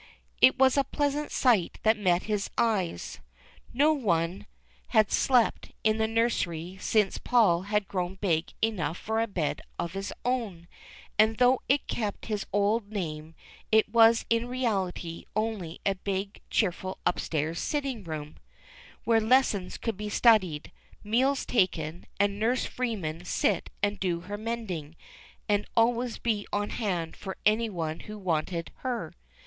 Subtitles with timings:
[0.41, 3.19] It was a pleasant sight that met his eyes.
[3.71, 4.47] No one
[4.91, 5.67] 336 THE CHILDREN'S WONDER BOOK.
[5.67, 9.93] had slept in the nursery since Paul had grown big enough for a bed of
[9.93, 10.67] his own,
[11.19, 13.35] and though it kept its old name,
[13.71, 18.37] it was in I'eality only a big, cheerful up stairs sitting room,
[19.03, 20.71] where lessons could be studied,
[21.03, 24.95] meals taken, and Nurse Freeman sit and do her mend ing
[25.47, 29.13] and always be on hand for any one who wanted her.